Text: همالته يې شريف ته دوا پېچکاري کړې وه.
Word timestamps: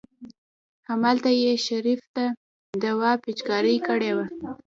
همالته 0.87 1.29
يې 1.41 1.53
شريف 1.65 2.01
ته 2.15 2.25
دوا 2.83 3.11
پېچکاري 3.23 3.75
کړې 3.87 4.11
وه. 4.15 4.25